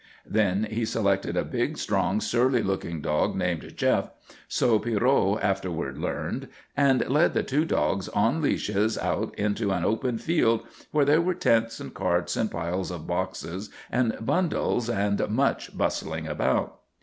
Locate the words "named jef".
3.35-4.09